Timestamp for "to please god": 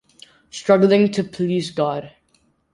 1.11-2.11